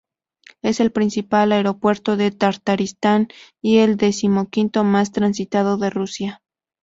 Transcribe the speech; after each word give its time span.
Es 0.63 0.79
el 0.79 0.91
principal 0.91 1.51
aeropuerto 1.51 2.17
de 2.17 2.31
Tartaristán 2.31 3.27
y 3.61 3.77
el 3.81 3.97
decimoquinto 3.97 4.83
más 4.83 5.11
transitado 5.11 5.77
de 5.77 5.91
Rusia. 5.91 6.41